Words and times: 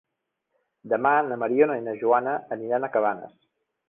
Demà 0.93 1.11
na 1.27 1.37
Mariona 1.43 1.75
i 1.81 1.83
na 1.89 1.93
Joana 1.99 2.33
aniran 2.57 2.89
a 2.89 2.91
Cabanes. 2.97 3.37